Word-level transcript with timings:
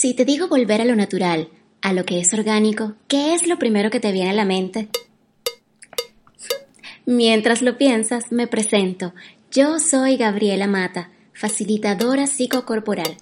Si 0.00 0.14
te 0.14 0.24
digo 0.24 0.48
volver 0.48 0.80
a 0.80 0.86
lo 0.86 0.96
natural, 0.96 1.50
a 1.82 1.92
lo 1.92 2.06
que 2.06 2.20
es 2.20 2.32
orgánico, 2.32 2.94
¿qué 3.06 3.34
es 3.34 3.46
lo 3.46 3.58
primero 3.58 3.90
que 3.90 4.00
te 4.00 4.12
viene 4.12 4.30
a 4.30 4.32
la 4.32 4.46
mente? 4.46 4.88
Mientras 7.04 7.60
lo 7.60 7.76
piensas, 7.76 8.32
me 8.32 8.46
presento. 8.46 9.12
Yo 9.50 9.78
soy 9.78 10.16
Gabriela 10.16 10.66
Mata, 10.68 11.10
facilitadora 11.34 12.26
psicocorporal. 12.26 13.18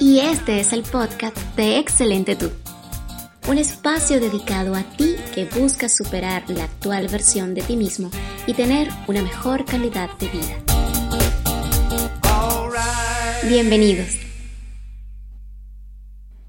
Y 0.00 0.20
este 0.20 0.60
es 0.60 0.72
el 0.72 0.82
podcast 0.82 1.36
de 1.56 1.76
Excelente 1.76 2.36
Tú 2.36 2.61
un 3.48 3.58
espacio 3.58 4.20
dedicado 4.20 4.74
a 4.74 4.84
ti 4.84 5.16
que 5.34 5.46
buscas 5.46 5.96
superar 5.96 6.48
la 6.48 6.64
actual 6.64 7.08
versión 7.08 7.54
de 7.54 7.62
ti 7.62 7.76
mismo 7.76 8.10
y 8.46 8.54
tener 8.54 8.88
una 9.08 9.22
mejor 9.22 9.64
calidad 9.64 10.10
de 10.18 10.28
vida. 10.28 10.56
Bienvenidos. 13.48 14.18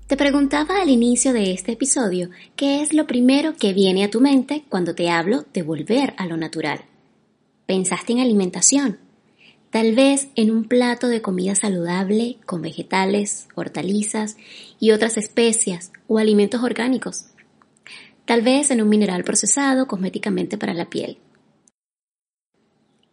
Te 0.08 0.18
preguntaba 0.18 0.82
al 0.82 0.90
inicio 0.90 1.34
de 1.34 1.52
este 1.54 1.72
episodio 1.72 2.30
qué 2.56 2.84
es 2.84 2.94
lo 2.94 3.08
primero 3.08 3.56
que 3.56 3.73
viene 3.73 4.04
a 4.04 4.12
tu 4.12 4.22
mente 4.22 4.64
cuando 4.70 4.94
te 4.94 5.10
hablo 5.10 5.46
de 5.54 5.64
volver 5.64 6.14
a 6.18 6.28
lo 6.28 6.38
natural. 6.38 6.86
¿Pensaste 7.66 8.14
en 8.14 8.20
alimentación? 8.20 9.00
Tal 9.73 9.95
vez 9.95 10.27
en 10.36 10.52
un 10.52 10.66
plato 10.66 11.08
de 11.08 11.23
comida 11.23 11.55
saludable 11.55 12.38
con 12.45 12.62
vegetales, 12.62 13.48
hortalizas 13.55 14.38
y 14.80 14.91
otras 14.91 15.18
especias 15.18 15.91
o 16.08 16.20
alimentos 16.20 16.62
orgánicos, 16.62 17.26
tal 18.26 18.44
vez 18.44 18.70
en 18.70 18.84
un 18.84 18.90
mineral 18.90 19.23
procesado 19.23 19.88
cosméticamente 19.88 20.59
para 20.59 20.76
la 20.76 20.91
piel. 20.91 21.17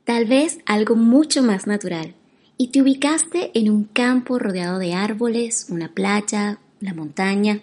Tal 0.04 0.26
vez 0.26 0.58
algo 0.66 0.96
mucho 0.96 1.42
más 1.42 1.66
natural 1.66 2.14
y 2.58 2.68
te 2.68 2.82
ubicaste 2.82 3.52
en 3.54 3.70
un 3.70 3.84
campo 3.84 4.38
rodeado 4.38 4.78
de 4.78 4.92
árboles, 4.92 5.68
una 5.70 5.94
playa, 5.94 6.58
la 6.80 6.92
montaña. 6.92 7.62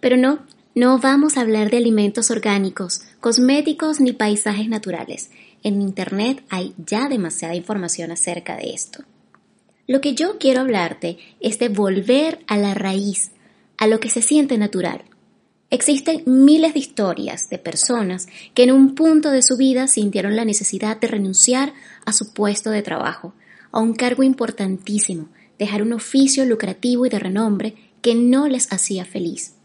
Pero 0.00 0.16
no, 0.16 0.38
no 0.74 0.98
vamos 1.00 1.36
a 1.36 1.42
hablar 1.42 1.70
de 1.70 1.76
alimentos 1.76 2.30
orgánicos, 2.30 3.02
cosméticos 3.20 4.00
ni 4.00 4.12
paisajes 4.12 4.70
naturales, 4.70 5.30
en 5.62 5.82
Internet 5.82 6.44
hay 6.48 6.74
ya 6.78 7.08
demasiada 7.08 7.54
información 7.54 8.10
acerca 8.10 8.56
de 8.56 8.70
esto. 8.70 9.04
Lo 9.86 10.00
que 10.00 10.14
yo 10.14 10.38
quiero 10.38 10.60
hablarte 10.60 11.18
es 11.40 11.58
de 11.58 11.68
volver 11.68 12.40
a 12.46 12.56
la 12.56 12.74
raíz, 12.74 13.32
a 13.76 13.86
lo 13.86 14.00
que 14.00 14.10
se 14.10 14.22
siente 14.22 14.58
natural. 14.58 15.02
Existen 15.70 16.22
miles 16.26 16.74
de 16.74 16.80
historias 16.80 17.50
de 17.50 17.58
personas 17.58 18.28
que 18.54 18.62
en 18.62 18.72
un 18.72 18.94
punto 18.94 19.30
de 19.30 19.42
su 19.42 19.56
vida 19.56 19.86
sintieron 19.86 20.36
la 20.36 20.44
necesidad 20.44 20.98
de 20.98 21.08
renunciar 21.08 21.74
a 22.04 22.12
su 22.12 22.32
puesto 22.32 22.70
de 22.70 22.82
trabajo, 22.82 23.34
a 23.70 23.80
un 23.80 23.94
cargo 23.94 24.22
importantísimo, 24.22 25.28
dejar 25.58 25.82
un 25.82 25.92
oficio 25.92 26.44
lucrativo 26.46 27.04
y 27.04 27.10
de 27.10 27.18
renombre 27.18 27.74
que 28.00 28.14
no 28.14 28.48
les 28.48 28.72
hacía 28.72 29.04
feliz 29.04 29.57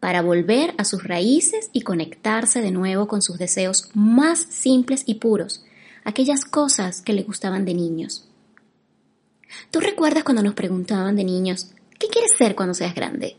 para 0.00 0.22
volver 0.22 0.74
a 0.78 0.84
sus 0.84 1.04
raíces 1.04 1.70
y 1.72 1.82
conectarse 1.82 2.60
de 2.60 2.70
nuevo 2.70 3.08
con 3.08 3.22
sus 3.22 3.38
deseos 3.38 3.90
más 3.94 4.38
simples 4.38 5.02
y 5.06 5.14
puros, 5.14 5.64
aquellas 6.04 6.44
cosas 6.44 7.02
que 7.02 7.12
le 7.12 7.22
gustaban 7.22 7.64
de 7.64 7.74
niños. 7.74 8.28
¿Tú 9.70 9.80
recuerdas 9.80 10.24
cuando 10.24 10.42
nos 10.42 10.54
preguntaban 10.54 11.16
de 11.16 11.24
niños, 11.24 11.70
¿qué 11.98 12.06
quieres 12.08 12.32
ser 12.36 12.54
cuando 12.54 12.74
seas 12.74 12.94
grande? 12.94 13.36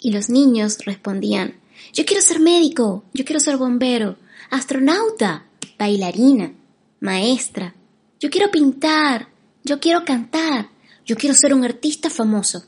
Y 0.00 0.12
los 0.12 0.28
niños 0.28 0.78
respondían, 0.84 1.54
yo 1.92 2.04
quiero 2.04 2.22
ser 2.22 2.40
médico, 2.40 3.04
yo 3.14 3.24
quiero 3.24 3.40
ser 3.40 3.56
bombero, 3.56 4.16
astronauta, 4.50 5.46
bailarina, 5.78 6.52
maestra, 7.00 7.74
yo 8.20 8.30
quiero 8.30 8.50
pintar, 8.50 9.28
yo 9.64 9.80
quiero 9.80 10.04
cantar, 10.04 10.68
yo 11.06 11.16
quiero 11.16 11.34
ser 11.34 11.54
un 11.54 11.64
artista 11.64 12.10
famoso. 12.10 12.64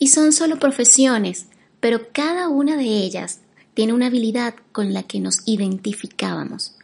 Y 0.00 0.08
son 0.08 0.32
solo 0.32 0.58
profesiones, 0.58 1.46
pero 1.78 2.08
cada 2.10 2.48
una 2.48 2.76
de 2.76 2.86
ellas 2.86 3.40
tiene 3.74 3.92
una 3.92 4.06
habilidad 4.06 4.54
con 4.72 4.94
la 4.94 5.02
que 5.02 5.20
nos 5.20 5.46
identificábamos, 5.46 6.74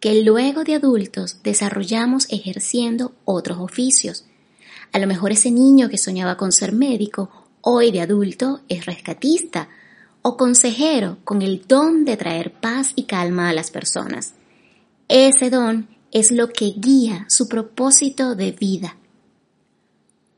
que 0.00 0.22
luego 0.22 0.64
de 0.64 0.74
adultos 0.74 1.36
desarrollamos 1.44 2.26
ejerciendo 2.30 3.12
otros 3.26 3.58
oficios. 3.60 4.24
A 4.90 4.98
lo 4.98 5.06
mejor 5.06 5.32
ese 5.32 5.50
niño 5.50 5.90
que 5.90 5.98
soñaba 5.98 6.38
con 6.38 6.50
ser 6.50 6.72
médico, 6.72 7.30
hoy 7.60 7.92
de 7.92 8.00
adulto 8.00 8.62
es 8.70 8.86
rescatista 8.86 9.68
o 10.22 10.38
consejero 10.38 11.18
con 11.24 11.42
el 11.42 11.66
don 11.68 12.06
de 12.06 12.16
traer 12.16 12.52
paz 12.52 12.92
y 12.96 13.02
calma 13.02 13.50
a 13.50 13.52
las 13.52 13.70
personas. 13.70 14.32
Ese 15.08 15.50
don 15.50 15.88
es 16.10 16.30
lo 16.30 16.48
que 16.48 16.72
guía 16.74 17.26
su 17.28 17.48
propósito 17.48 18.34
de 18.34 18.52
vida 18.52 18.96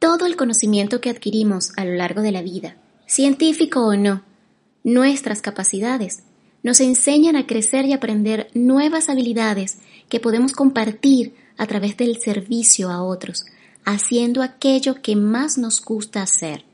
todo 0.04 0.26
el 0.26 0.36
conocimiento 0.36 1.00
que 1.00 1.08
adquirimos 1.08 1.72
a 1.78 1.84
lo 1.86 1.94
largo 1.94 2.20
de 2.20 2.30
la 2.30 2.42
vida, 2.42 2.76
científico 3.06 3.86
o 3.86 3.96
no, 3.96 4.22
nuestras 4.82 5.40
capacidades, 5.40 6.24
nos 6.62 6.82
enseñan 6.82 7.36
a 7.36 7.46
crecer 7.46 7.86
y 7.86 7.94
aprender 7.94 8.50
nuevas 8.52 9.08
habilidades 9.08 9.78
que 10.10 10.20
podemos 10.20 10.52
compartir 10.52 11.34
a 11.56 11.66
través 11.66 11.96
del 11.96 12.20
servicio 12.20 12.90
a 12.90 13.02
otros, 13.02 13.46
haciendo 13.86 14.42
aquello 14.42 15.00
que 15.00 15.16
más 15.16 15.56
nos 15.56 15.82
gusta 15.82 16.20
hacer, 16.20 16.66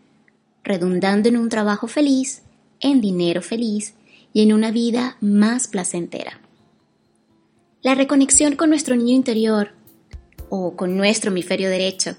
redundando 0.64 1.28
en 1.28 1.36
un 1.36 1.50
trabajo 1.50 1.86
feliz, 1.86 2.42
en 2.80 3.00
dinero 3.00 3.42
feliz 3.42 3.94
y 4.32 4.42
en 4.42 4.52
una 4.52 4.72
vida 4.72 5.18
más 5.20 5.68
placentera. 5.68 6.40
La 7.80 7.94
reconexión 7.94 8.56
con 8.56 8.70
nuestro 8.70 8.96
niño 8.96 9.14
interior 9.14 9.70
o 10.48 10.74
con 10.74 10.96
nuestro 10.96 11.30
hemisferio 11.30 11.70
derecho 11.70 12.16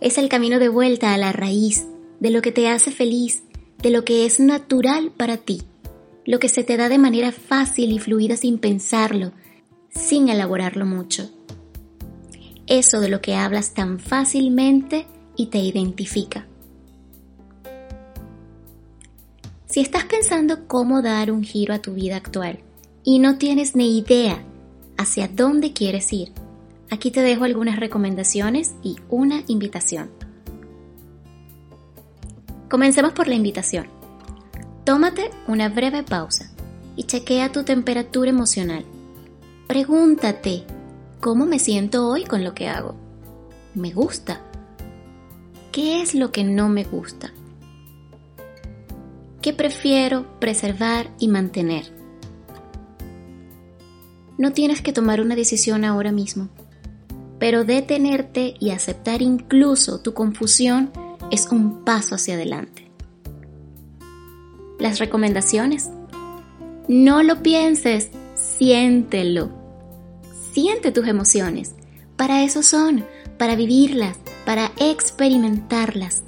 es 0.00 0.18
el 0.18 0.28
camino 0.28 0.58
de 0.58 0.68
vuelta 0.68 1.14
a 1.14 1.18
la 1.18 1.32
raíz 1.32 1.86
de 2.20 2.30
lo 2.30 2.42
que 2.42 2.52
te 2.52 2.68
hace 2.68 2.90
feliz, 2.90 3.42
de 3.82 3.90
lo 3.90 4.04
que 4.04 4.26
es 4.26 4.40
natural 4.40 5.10
para 5.10 5.36
ti, 5.36 5.62
lo 6.24 6.38
que 6.38 6.48
se 6.48 6.64
te 6.64 6.76
da 6.76 6.88
de 6.88 6.98
manera 6.98 7.32
fácil 7.32 7.92
y 7.92 7.98
fluida 7.98 8.36
sin 8.36 8.58
pensarlo, 8.58 9.32
sin 9.90 10.28
elaborarlo 10.28 10.86
mucho. 10.86 11.30
Eso 12.66 13.00
de 13.00 13.08
lo 13.08 13.20
que 13.20 13.34
hablas 13.34 13.74
tan 13.74 13.98
fácilmente 14.00 15.06
y 15.36 15.46
te 15.46 15.58
identifica. 15.58 16.46
Si 19.66 19.80
estás 19.80 20.04
pensando 20.04 20.66
cómo 20.66 21.02
dar 21.02 21.30
un 21.30 21.42
giro 21.42 21.74
a 21.74 21.80
tu 21.80 21.94
vida 21.94 22.16
actual 22.16 22.60
y 23.04 23.18
no 23.18 23.38
tienes 23.38 23.76
ni 23.76 23.98
idea 23.98 24.42
hacia 24.96 25.28
dónde 25.28 25.72
quieres 25.72 26.12
ir, 26.12 26.32
Aquí 26.90 27.10
te 27.10 27.20
dejo 27.20 27.44
algunas 27.44 27.80
recomendaciones 27.80 28.74
y 28.82 28.96
una 29.08 29.42
invitación. 29.48 30.10
Comencemos 32.70 33.12
por 33.12 33.26
la 33.26 33.34
invitación. 33.34 33.88
Tómate 34.84 35.30
una 35.48 35.68
breve 35.68 36.04
pausa 36.04 36.52
y 36.94 37.04
chequea 37.04 37.50
tu 37.50 37.64
temperatura 37.64 38.30
emocional. 38.30 38.84
Pregúntate, 39.66 40.64
¿cómo 41.20 41.44
me 41.44 41.58
siento 41.58 42.08
hoy 42.08 42.24
con 42.24 42.44
lo 42.44 42.54
que 42.54 42.68
hago? 42.68 42.94
¿Me 43.74 43.90
gusta? 43.90 44.40
¿Qué 45.72 46.02
es 46.02 46.14
lo 46.14 46.30
que 46.30 46.44
no 46.44 46.68
me 46.68 46.84
gusta? 46.84 47.32
¿Qué 49.42 49.52
prefiero 49.52 50.38
preservar 50.38 51.10
y 51.18 51.26
mantener? 51.28 51.92
No 54.38 54.52
tienes 54.52 54.82
que 54.82 54.92
tomar 54.92 55.20
una 55.20 55.34
decisión 55.34 55.84
ahora 55.84 56.12
mismo 56.12 56.48
pero 57.38 57.64
detenerte 57.64 58.54
y 58.58 58.70
aceptar 58.70 59.22
incluso 59.22 60.00
tu 60.00 60.14
confusión 60.14 60.90
es 61.30 61.48
un 61.50 61.84
paso 61.84 62.14
hacia 62.14 62.34
adelante. 62.34 62.90
Las 64.78 64.98
recomendaciones. 64.98 65.90
No 66.88 67.22
lo 67.22 67.42
pienses, 67.42 68.10
siéntelo. 68.34 69.50
Siente 70.52 70.92
tus 70.92 71.06
emociones. 71.06 71.74
Para 72.16 72.44
eso 72.44 72.62
son, 72.62 73.04
para 73.38 73.56
vivirlas, 73.56 74.18
para 74.44 74.72
experimentarlas. 74.78 76.22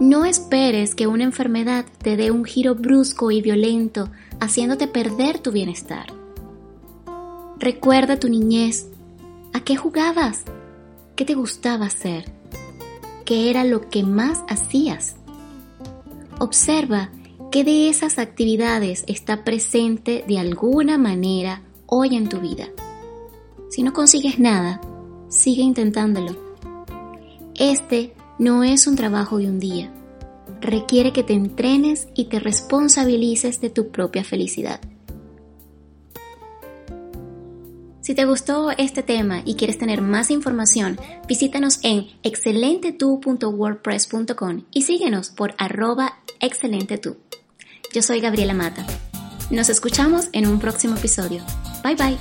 No 0.00 0.26
esperes 0.26 0.94
que 0.94 1.06
una 1.06 1.24
enfermedad 1.24 1.86
te 2.02 2.16
dé 2.16 2.30
un 2.30 2.44
giro 2.44 2.74
brusco 2.74 3.30
y 3.30 3.40
violento, 3.40 4.10
haciéndote 4.40 4.88
perder 4.88 5.38
tu 5.38 5.52
bienestar. 5.52 6.12
Recuerda 7.58 8.20
tu 8.20 8.28
niñez, 8.28 8.88
¿A 9.56 9.60
qué 9.60 9.74
jugabas? 9.74 10.44
¿Qué 11.14 11.24
te 11.24 11.32
gustaba 11.32 11.86
hacer? 11.86 12.30
¿Qué 13.24 13.48
era 13.48 13.64
lo 13.64 13.88
que 13.88 14.02
más 14.02 14.44
hacías? 14.50 15.16
Observa 16.38 17.08
qué 17.50 17.64
de 17.64 17.88
esas 17.88 18.18
actividades 18.18 19.04
está 19.06 19.44
presente 19.44 20.26
de 20.28 20.38
alguna 20.38 20.98
manera 20.98 21.62
hoy 21.86 22.16
en 22.16 22.28
tu 22.28 22.38
vida. 22.40 22.68
Si 23.70 23.82
no 23.82 23.94
consigues 23.94 24.38
nada, 24.38 24.78
sigue 25.30 25.62
intentándolo. 25.62 26.36
Este 27.54 28.12
no 28.38 28.62
es 28.62 28.86
un 28.86 28.94
trabajo 28.94 29.38
de 29.38 29.46
un 29.46 29.58
día. 29.58 29.90
Requiere 30.60 31.14
que 31.14 31.22
te 31.22 31.32
entrenes 31.32 32.08
y 32.14 32.26
te 32.26 32.40
responsabilices 32.40 33.62
de 33.62 33.70
tu 33.70 33.88
propia 33.88 34.22
felicidad. 34.22 34.82
Si 38.06 38.14
te 38.14 38.24
gustó 38.24 38.70
este 38.70 39.02
tema 39.02 39.42
y 39.44 39.56
quieres 39.56 39.78
tener 39.78 40.00
más 40.00 40.30
información, 40.30 40.96
visítanos 41.26 41.80
en 41.82 42.06
excelentetu.wordpress.com 42.22 44.62
y 44.70 44.82
síguenos 44.82 45.30
por 45.30 45.56
arroba. 45.58 46.20
Yo 47.92 48.02
soy 48.02 48.20
Gabriela 48.20 48.54
Mata. 48.54 48.86
Nos 49.50 49.70
escuchamos 49.70 50.28
en 50.30 50.46
un 50.46 50.60
próximo 50.60 50.94
episodio. 50.94 51.42
Bye 51.82 51.96
bye. 51.96 52.16